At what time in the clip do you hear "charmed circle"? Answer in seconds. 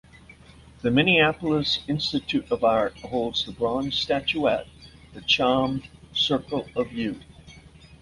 5.21-6.67